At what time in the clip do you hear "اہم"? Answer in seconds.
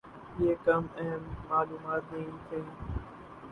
0.97-1.23